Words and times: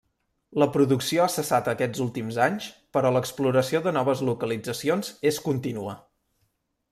La 0.61 0.67
producció 0.77 1.25
ha 1.25 1.31
cessat 1.33 1.67
aquests 1.73 2.01
últims 2.05 2.39
anys 2.45 2.69
però 2.97 3.11
l'exploració 3.17 3.83
de 3.89 3.95
noves 3.99 4.25
localitzacions 4.31 5.15
és 5.33 5.41
contínua. 5.49 5.97